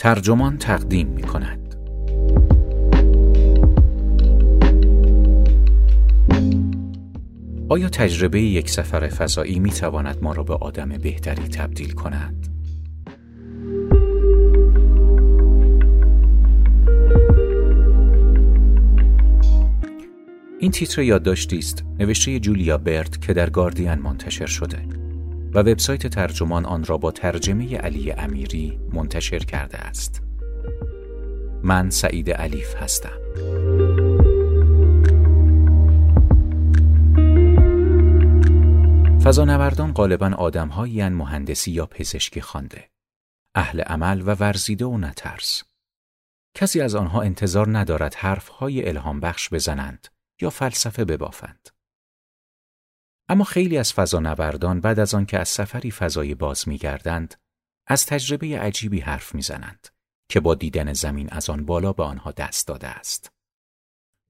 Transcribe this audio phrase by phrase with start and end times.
[0.00, 1.74] ترجمان تقدیم می کند.
[7.68, 12.48] آیا تجربه یک سفر فضایی می تواند ما را به آدم بهتری تبدیل کند؟
[20.58, 24.99] این تیتر یادداشتی است نوشته جولیا برت که در گاردین منتشر شده
[25.54, 30.22] و وبسایت ترجمان آن را با ترجمه علی امیری منتشر کرده است.
[31.62, 33.20] من سعید علیف هستم.
[39.24, 42.90] فضانوردان غالبا آدمهایی مهندسی یا پزشکی خوانده.
[43.54, 45.62] اهل عمل و ورزیده و نترس.
[46.54, 50.08] کسی از آنها انتظار ندارد حرفهای الهام بخش بزنند
[50.40, 51.68] یا فلسفه ببافند.
[53.30, 57.34] اما خیلی از فضانوردان بعد از آنکه از سفری فضایی باز میگردند
[57.86, 59.88] از تجربه عجیبی حرف می‌زنند
[60.30, 63.32] که با دیدن زمین از آن بالا به آنها دست داده است.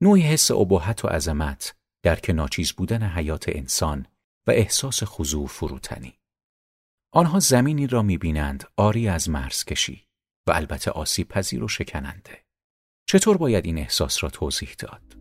[0.01, 4.05] نوعی حس ابهت و عظمت درک ناچیز بودن حیات انسان
[4.47, 6.19] و احساس خضوع فروتنی.
[7.13, 10.07] آنها زمینی را می‌بینند آری از مرزکشی
[10.47, 12.45] و البته آسیب پذیر و شکننده.
[13.09, 15.20] چطور باید این احساس را توضیح داد؟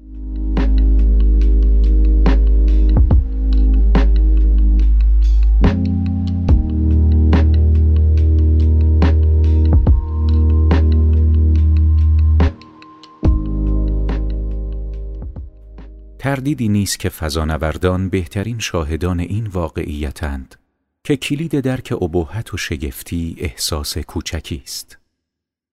[16.21, 20.55] تردیدی نیست که فضانوردان بهترین شاهدان این واقعیتند
[21.05, 24.99] که کلید درک ابهت و شگفتی احساس کوچکی است.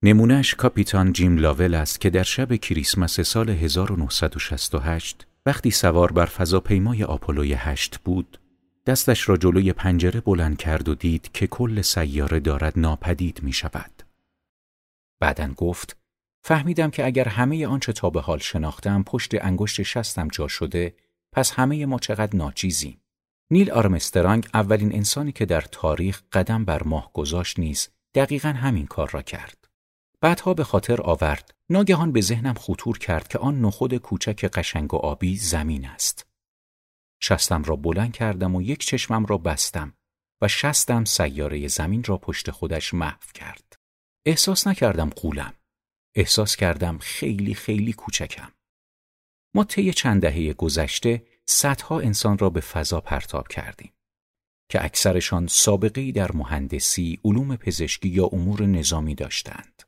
[0.02, 7.04] نمونهش کاپیتان جیم لاول است که در شب کریسمس سال 1968 وقتی سوار بر فضاپیمای
[7.04, 8.40] آپولوی 8 بود،
[8.86, 14.02] دستش را جلوی پنجره بلند کرد و دید که کل سیاره دارد ناپدید می شود.
[15.20, 15.96] بعدن گفت
[16.42, 20.94] فهمیدم که اگر همه آنچه تا به حال شناختم پشت انگشت شستم جا شده
[21.32, 23.00] پس همه ما چقدر ناچیزیم.
[23.50, 29.10] نیل آرمسترانگ اولین انسانی که در تاریخ قدم بر ماه گذاشت نیز دقیقا همین کار
[29.10, 29.68] را کرد.
[30.20, 34.96] بعدها به خاطر آورد ناگهان به ذهنم خطور کرد که آن نخود کوچک قشنگ و
[34.96, 36.26] آبی زمین است.
[37.22, 39.94] شستم را بلند کردم و یک چشمم را بستم
[40.42, 43.76] و شستم سیاره زمین را پشت خودش محو کرد.
[44.26, 45.54] احساس نکردم قولم.
[46.14, 48.52] احساس کردم خیلی خیلی کوچکم.
[49.54, 53.92] ما طی چند دهه گذشته صدها انسان را به فضا پرتاب کردیم
[54.70, 59.82] که اکثرشان سابقه در مهندسی، علوم پزشکی یا امور نظامی داشتند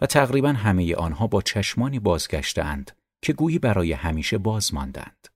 [0.00, 5.28] و تقریبا همه آنها با چشمانی بازگشتند که گویی برای همیشه باز ماندند.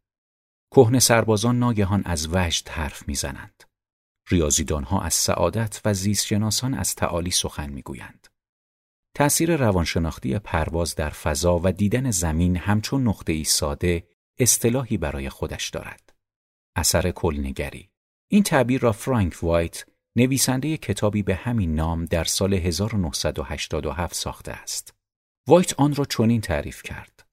[0.75, 3.65] کهن سربازان ناگهان از وجد حرف می‌زنند.
[4.29, 8.22] ریاضیدانها از سعادت و زیستشناسان از تعالی سخن می‌گویند.
[9.15, 14.07] تأثیر روانشناختی پرواز در فضا و دیدن زمین همچون نقطه ای ساده
[14.39, 16.13] اصطلاحی برای خودش دارد.
[16.77, 17.91] اثر کلنگری
[18.31, 19.85] این تعبیر را فرانک وایت
[20.17, 24.95] نویسنده کتابی به همین نام در سال 1987 ساخته است.
[25.49, 27.27] وایت آن را چنین تعریف کرد.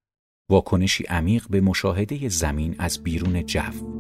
[0.50, 3.99] واکنشی عمیق به مشاهده زمین از بیرون جو.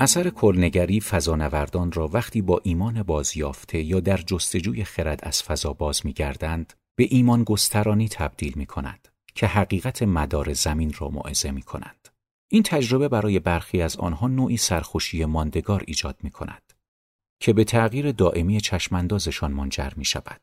[0.00, 6.06] اثر کلنگری فضانوردان را وقتی با ایمان بازیافته یا در جستجوی خرد از فضا باز
[6.06, 12.08] میگردند به ایمان گسترانی تبدیل می کند که حقیقت مدار زمین را موعظه می کند.
[12.48, 16.72] این تجربه برای برخی از آنها نوعی سرخوشی ماندگار ایجاد می کند
[17.40, 20.40] که به تغییر دائمی چشماندازشان منجر می شود.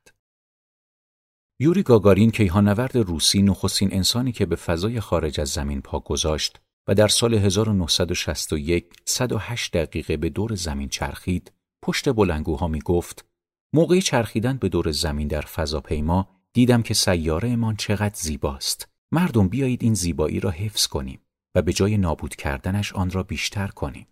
[1.59, 6.95] یوری گاگارین کیهانورد روسی نخستین انسانی که به فضای خارج از زمین پا گذاشت و
[6.95, 11.51] در سال 1961 108 دقیقه به دور زمین چرخید
[11.83, 13.25] پشت بلنگوها می گفت
[13.73, 18.89] موقع چرخیدن به دور زمین در فضاپیما دیدم که سیاره امان چقدر زیباست.
[19.11, 21.19] مردم بیایید این زیبایی را حفظ کنیم
[21.55, 24.07] و به جای نابود کردنش آن را بیشتر کنیم.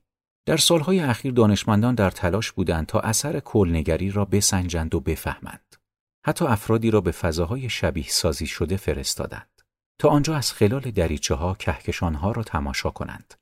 [0.45, 5.75] در سالهای اخیر دانشمندان در تلاش بودند تا اثر کلنگری را بسنجند و بفهمند.
[6.25, 9.52] حتی افرادی را به فضاهای شبیه سازی شده فرستادند.
[9.99, 13.33] تا آنجا از خلال دریچه ها کهکشان ها را تماشا کنند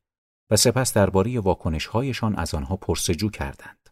[0.52, 3.90] و سپس درباره واکنش هایشان از آنها پرسجو کردند.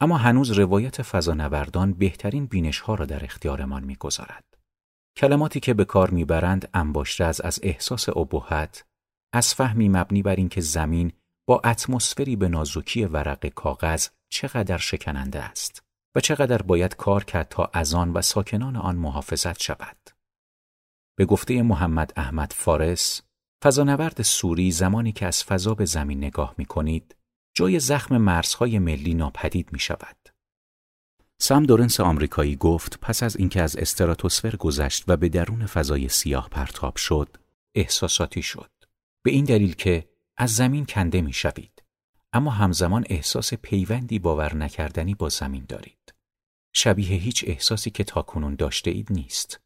[0.00, 4.44] اما هنوز روایت فضانوردان بهترین بینش ها را در اختیارمان می‌گذارد.
[5.16, 8.84] کلماتی که به کار می‌برند انباشته از از احساس ابهت
[9.32, 11.12] از فهمی مبنی بر اینکه زمین
[11.48, 15.82] با اتمسفری به نازکی ورق کاغذ چقدر شکننده است
[16.16, 20.17] و چقدر باید کار کرد تا از آن و ساکنان آن محافظت شود.
[21.18, 23.22] به گفته محمد احمد فارس،
[23.64, 27.16] فضانورد سوری زمانی که از فضا به زمین نگاه می کنید،
[27.54, 30.16] جای زخم مرزهای ملی ناپدید می شود.
[31.38, 36.48] سم دورنس آمریکایی گفت پس از اینکه از استراتوسفر گذشت و به درون فضای سیاه
[36.48, 37.36] پرتاب شد،
[37.74, 38.70] احساساتی شد.
[39.22, 41.82] به این دلیل که از زمین کنده می شوید.
[42.32, 46.14] اما همزمان احساس پیوندی باور نکردنی با زمین دارید.
[46.72, 49.60] شبیه هیچ احساسی که تاکنون داشته اید نیست.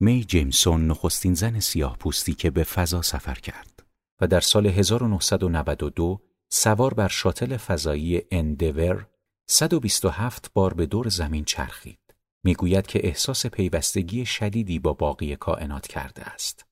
[0.00, 3.86] می جیمسون نخستین زن سیاه پوستی که به فضا سفر کرد
[4.20, 9.06] و در سال 1992 سوار بر شاتل فضایی اندور
[9.46, 11.98] 127 بار به دور زمین چرخید.
[12.44, 16.66] می‌گوید که احساس پیوستگی شدیدی با باقی کائنات کرده است.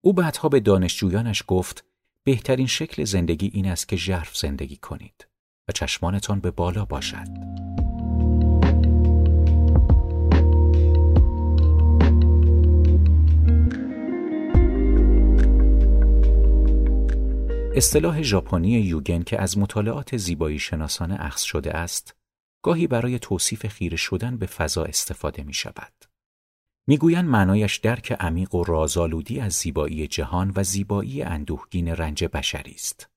[0.00, 1.84] او بعدها به دانشجویانش گفت
[2.24, 5.28] بهترین شکل زندگی این است که ژرف زندگی کنید
[5.68, 7.28] و چشمانتان به بالا باشد.
[17.76, 22.16] اصطلاح ژاپنی یوگن که از مطالعات زیبایی شناسانه اخذ شده است،
[22.62, 25.92] گاهی برای توصیف خیره شدن به فضا استفاده می شود.
[26.86, 33.10] می‌گویند معنایش درک عمیق و رازآلودی از زیبایی جهان و زیبایی اندوهگین رنج بشری است.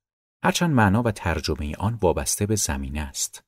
[0.43, 3.43] هرچند معنا و ترجمه آن وابسته به زمین است.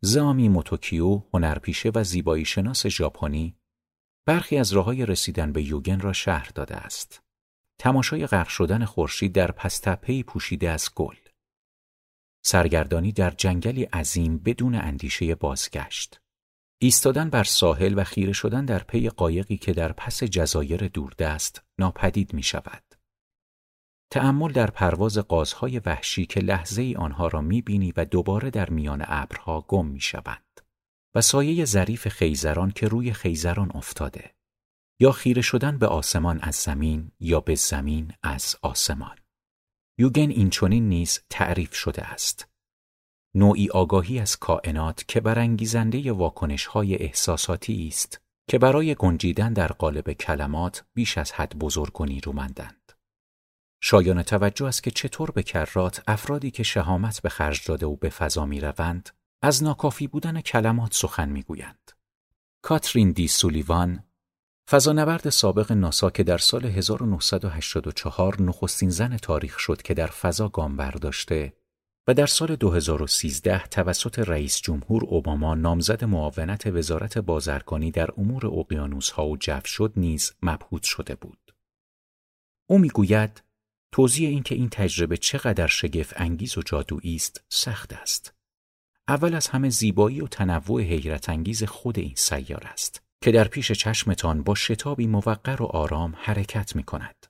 [0.00, 3.56] زامی موتوکیو هنرپیشه و زیبایی شناس ژاپنی
[4.26, 7.23] برخی از راههای رسیدن به یوگن را شهر داده است.
[7.78, 11.16] تماشای غرق شدن خورشید در پستپهی پوشیده از گل.
[12.44, 16.20] سرگردانی در جنگلی عظیم بدون اندیشه بازگشت.
[16.78, 22.34] ایستادن بر ساحل و خیره شدن در پی قایقی که در پس جزایر دوردست ناپدید
[22.34, 22.82] می شود.
[24.10, 28.70] تأمل در پرواز قازهای وحشی که لحظه ای آنها را می بینی و دوباره در
[28.70, 30.60] میان ابرها گم می شوند
[31.14, 34.34] و سایه ظریف خیزران که روی خیزران افتاده
[35.00, 39.16] یا خیره شدن به آسمان از زمین یا به زمین از آسمان.
[39.98, 42.48] یوگن این چونین نیز تعریف شده است.
[43.34, 50.84] نوعی آگاهی از کائنات که برانگیزنده واکنش‌های احساساتی است که برای گنجیدن در قالب کلمات
[50.94, 52.92] بیش از حد بزرگ و نیرومندند.
[53.80, 58.08] شایان توجه است که چطور به کرات افرادی که شهامت به خرج داده و به
[58.08, 59.10] فضا می روند
[59.42, 61.92] از ناکافی بودن کلمات سخن می گویند.
[62.62, 64.04] کاترین دی سولیوان
[64.70, 70.76] فضانورد سابق ناسا که در سال 1984 نخستین زن تاریخ شد که در فضا گام
[70.76, 71.52] برداشته
[72.08, 79.28] و در سال 2013 توسط رئیس جمهور اوباما نامزد معاونت وزارت بازرگانی در امور اقیانوس‌ها
[79.28, 81.54] و جو شد نیز مبهوت شده بود.
[82.66, 83.42] او می‌گوید
[83.92, 88.34] توضیح اینکه این تجربه چقدر شگفت انگیز و جادویی است سخت است.
[89.08, 93.72] اول از همه زیبایی و تنوع حیرت انگیز خود این سیار است که در پیش
[93.72, 97.26] چشمتان با شتابی موقر و آرام حرکت می کند.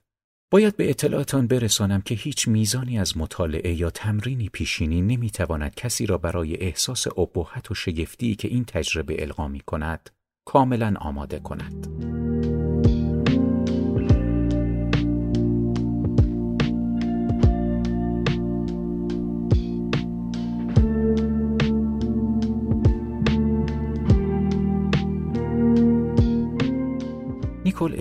[0.51, 6.17] باید به اطلاعتان برسانم که هیچ میزانی از مطالعه یا تمرینی پیشینی نمی‌تواند کسی را
[6.17, 10.09] برای احساس ابهت و شگفتی که این تجربه القا می کند
[10.45, 11.87] کاملا آماده کند.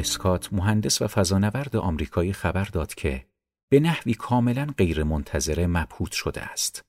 [0.05, 3.27] اسکات مهندس و فضانورد آمریکایی خبر داد که
[3.71, 6.83] به نحوی کاملا غیرمنتظره مبهوت شده است.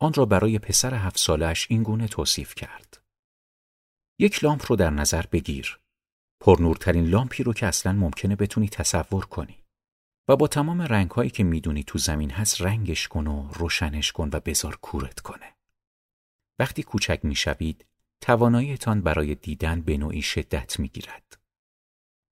[0.00, 3.02] آن را برای پسر هفت سالش این گونه توصیف کرد.
[4.18, 5.80] یک لامپ رو در نظر بگیر.
[6.40, 9.64] پرنورترین لامپی رو که اصلا ممکنه بتونی تصور کنی.
[10.28, 14.40] و با تمام رنگهایی که می‌دونی تو زمین هست رنگش کن و روشنش کن و
[14.40, 15.56] بزار کورت کنه.
[16.58, 17.86] وقتی کوچک می‌شوید
[18.20, 21.37] تواناییتان برای دیدن به نوعی شدت می‌گیرد.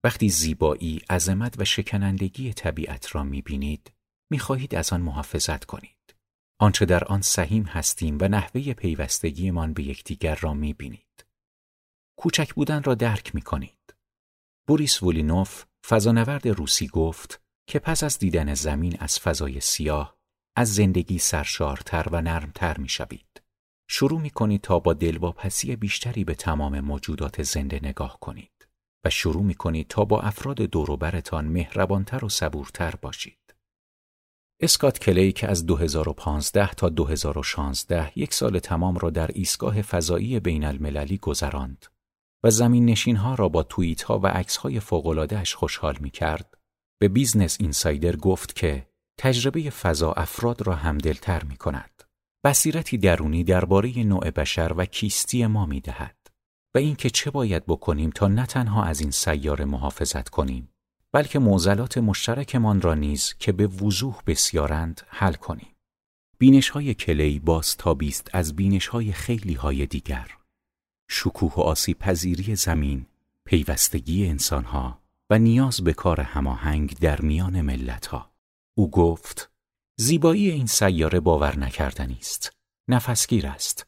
[0.06, 3.92] وقتی زیبایی، عظمت و شکنندگی طبیعت را می‌بینید،
[4.30, 6.14] می‌خواهید از آن محافظت کنید.
[6.60, 11.26] آنچه در آن سهیم هستیم و نحوه پیوستگیمان به یکدیگر را می‌بینید.
[12.18, 13.94] کوچک بودن را درک می‌کنید.
[14.66, 20.16] بوریس وولینوف، فضانورد روسی گفت که پس از دیدن زمین از فضای سیاه،
[20.56, 23.42] از زندگی سرشارتر و نرمتر می‌شوید.
[23.88, 28.55] شروع می تا با دلواپسی بیشتری به تمام موجودات زنده نگاه کنید.
[29.10, 33.54] شروع می کنید تا با افراد دوروبرتان مهربانتر و صبورتر باشید.
[34.60, 40.64] اسکات کلی که از 2015 تا 2016 یک سال تمام را در ایستگاه فضایی بین
[40.64, 41.86] المللی گذراند
[42.44, 46.58] و زمین نشین ها را با توییت ها و عکس های فوقلادهش خوشحال می کرد،
[47.00, 48.86] به بیزنس اینسایدر گفت که
[49.18, 52.02] تجربه فضا افراد را همدلتر می کند.
[52.44, 56.25] بصیرتی درونی درباره نوع بشر و کیستی ما می دهد
[56.76, 60.68] و اینکه چه باید بکنیم تا نه تنها از این سیاره محافظت کنیم
[61.12, 65.74] بلکه معضلات مشترکمان را نیز که به وضوح بسیارند حل کنیم.
[66.38, 70.30] بینش های کلی باز تابیست از بینش های خیلی های دیگر.
[71.08, 73.06] شکوه و آسیب پذیری زمین،
[73.44, 74.98] پیوستگی انسانها
[75.30, 78.30] و نیاز به کار هماهنگ در میان ملت ها.
[78.74, 79.50] او گفت
[79.98, 82.52] زیبایی این سیاره باور نکردنی است.
[82.88, 83.86] نفسگیر است.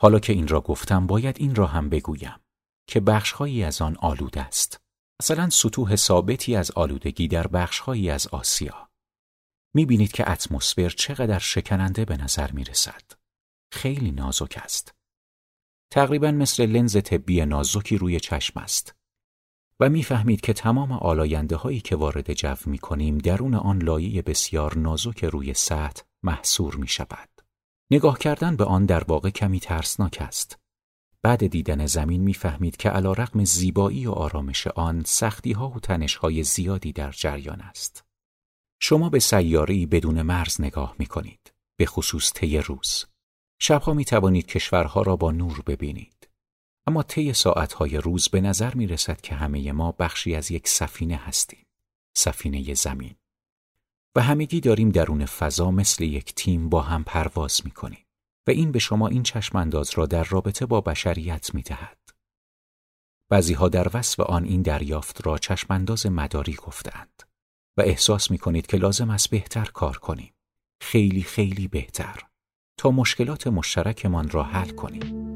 [0.00, 2.40] حالا که این را گفتم باید این را هم بگویم
[2.88, 4.80] که بخشهایی از آن آلوده است.
[5.22, 8.90] مثلا سطوح ثابتی از آلودگی در بخشهایی از آسیا.
[9.74, 13.02] می بینید که اتمسفر چقدر شکننده به نظر می رسد.
[13.72, 14.94] خیلی نازک است.
[15.92, 18.94] تقریبا مثل لنز طبی نازکی روی چشم است.
[19.80, 24.78] و می‌فهمید که تمام آلاینده هایی که وارد جو می کنیم درون آن لایه بسیار
[24.78, 27.35] نازک روی سطح محصور می شود.
[27.90, 30.58] نگاه کردن به آن در واقع کمی ترسناک است.
[31.22, 36.16] بعد دیدن زمین می‌فهمید که علا رقم زیبایی و آرامش آن سختی ها و تنش
[36.16, 38.04] های زیادی در جریان است.
[38.80, 41.52] شما به سیاره‌ای بدون مرز نگاه می کنید.
[41.76, 43.04] به خصوص طی روز.
[43.60, 46.28] شبها می توانید کشورها را با نور ببینید.
[46.86, 51.16] اما طی ساعتهای روز به نظر می رسد که همه ما بخشی از یک سفینه
[51.16, 51.66] هستیم.
[52.16, 53.14] سفینه زمین.
[54.16, 58.06] و همگی داریم درون فضا مثل یک تیم با هم پرواز می کنیم.
[58.46, 61.98] و این به شما این چشمانداز را در رابطه با بشریت می دهد.
[63.30, 67.22] بعضی ها در وصف آن این دریافت را چشمانداز مداری گفتند
[67.76, 70.34] و احساس می کنید که لازم است بهتر کار کنیم.
[70.80, 72.22] خیلی خیلی بهتر
[72.78, 75.35] تا مشکلات مشترکمان را حل کنیم.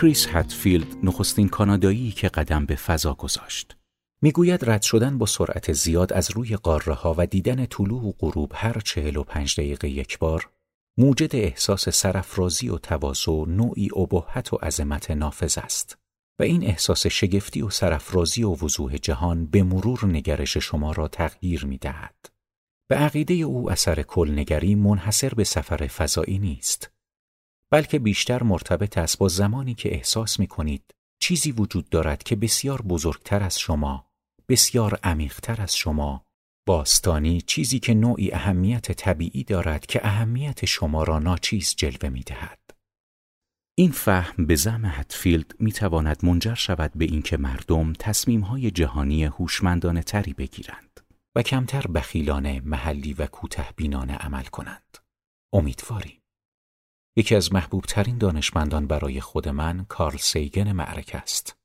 [0.00, 3.76] کریس هتفیلد نخستین کانادایی که قدم به فضا گذاشت.
[4.22, 8.52] می‌گوید رد شدن با سرعت زیاد از روی قاره ها و دیدن طلوع و غروب
[8.54, 10.50] هر چهل و پنج دقیقه یک بار
[10.98, 15.98] موجد احساس سرفرازی و تواضع نوعی ابهت و عظمت نافذ است
[16.40, 21.64] و این احساس شگفتی و سرفرازی و وضوح جهان به مرور نگرش شما را تغییر
[21.64, 22.26] می دهد.
[22.90, 26.90] به عقیده او اثر کلنگری منحصر به سفر فضایی نیست
[27.72, 32.82] بلکه بیشتر مرتبط است با زمانی که احساس می کنید چیزی وجود دارد که بسیار
[32.82, 34.06] بزرگتر از شما،
[34.48, 36.26] بسیار عمیقتر از شما،
[36.66, 42.58] باستانی چیزی که نوعی اهمیت طبیعی دارد که اهمیت شما را ناچیز جلوه می دهد.
[43.78, 49.24] این فهم به زم هتفیلد می تواند منجر شود به اینکه مردم تصمیم های جهانی
[49.24, 51.00] هوشمندانه تری بگیرند
[51.36, 54.98] و کمتر بخیلانه محلی و کوته بینانه عمل کنند.
[55.52, 56.19] امیدواریم.
[57.20, 61.56] یکی از محبوب ترین دانشمندان برای خود من کارل سیگن معرک است.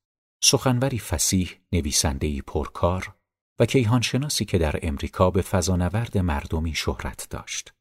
[0.44, 3.16] سخنوری فسیح، نویسندهی پرکار
[3.60, 7.74] و کیهانشناسی که در امریکا به فضانورد مردمی شهرت داشت.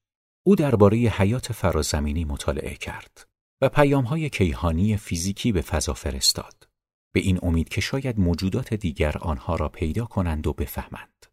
[0.46, 3.28] او درباره حیات فرازمینی مطالعه کرد
[3.60, 6.68] و پیامهای کیهانی فیزیکی به فضا فرستاد.
[7.14, 11.26] به این امید که شاید موجودات دیگر آنها را پیدا کنند و بفهمند.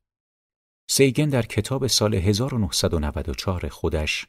[0.89, 4.27] سیگن در کتاب سال 1994 خودش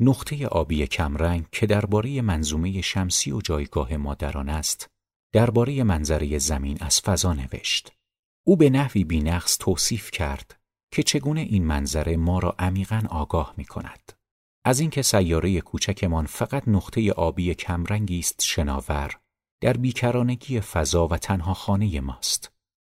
[0.00, 4.90] نقطه آبی کمرنگ که درباره منظومه شمسی و جایگاه ما در آن است
[5.32, 7.92] درباره منظره زمین از فضا نوشت.
[8.46, 10.60] او به نحوی بینقص توصیف کرد
[10.92, 14.12] که چگونه این منظره ما را عمیقا آگاه می کند
[14.64, 19.20] از اینکه سیاره کوچکمان فقط نقطه آبی کمرنگی است شناور
[19.62, 22.52] در بیکرانگی فضا و تنها خانه ماست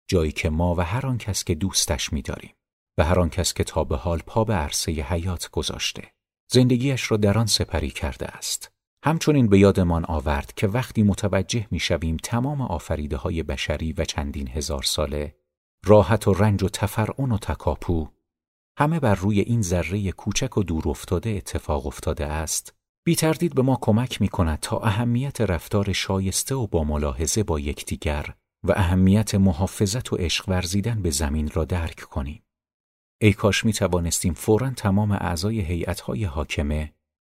[0.10, 2.56] جایی که ما و هر آن کس که دوستش می‌داریم
[2.98, 6.15] و هر آن کس که تا به حال پا به عرصه حیات گذاشته.
[6.52, 8.72] زندگیش را در آن سپری کرده است.
[9.04, 14.84] همچنین به یادمان آورد که وقتی متوجه می‌شویم تمام آفریده های بشری و چندین هزار
[14.84, 15.36] ساله
[15.86, 18.08] راحت و رنج و تفرعون و تکاپو
[18.78, 22.74] همه بر روی این ذره کوچک و دور افتاده اتفاق افتاده است
[23.06, 27.60] بی تردید به ما کمک می کند تا اهمیت رفتار شایسته و با ملاحظه با
[27.60, 28.34] یکدیگر
[28.64, 32.44] و اهمیت محافظت و عشق ورزیدن به زمین را درک کنیم.
[33.22, 36.94] ای کاش می توانستیم فورا تمام اعضای هیئت‌های حاکمه،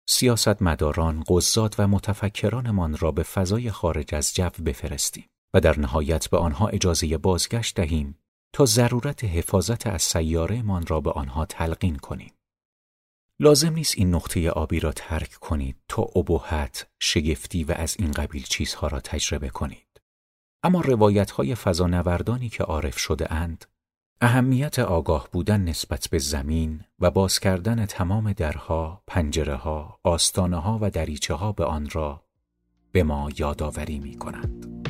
[0.09, 6.39] سیاستمداران، قضات و متفکرانمان را به فضای خارج از جو بفرستیم و در نهایت به
[6.39, 8.19] آنها اجازه بازگشت دهیم
[8.53, 12.33] تا ضرورت حفاظت از سیارهمان را به آنها تلقین کنیم.
[13.41, 18.43] لازم نیست این نقطه آبی را ترک کنید تا ابهت، شگفتی و از این قبیل
[18.43, 20.01] چیزها را تجربه کنید.
[20.63, 23.65] اما روایت های فضانوردانی که عارف شده اند
[24.21, 30.79] اهمیت آگاه بودن نسبت به زمین و باز کردن تمام درها، پنجره ها، آستانه ها
[30.83, 32.23] و دریچه ها به آن را
[32.93, 34.86] به ما یادآوری می کنند.